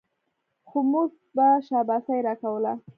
[0.67, 2.73] خو مور به شاباسي راکوله.